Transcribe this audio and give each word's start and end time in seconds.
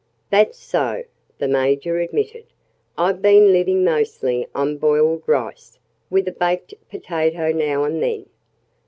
"That's 0.31 0.57
so," 0.57 1.03
the 1.37 1.47
Major 1.47 1.99
admitted. 1.99 2.45
"I've 2.97 3.21
been 3.21 3.53
living 3.53 3.83
mostly 3.83 4.47
on 4.55 4.77
boiled 4.77 5.21
rice, 5.27 5.77
with 6.09 6.27
a 6.27 6.31
baked 6.31 6.73
potato 6.89 7.51
now 7.51 7.83
and 7.83 8.01
then." 8.01 8.25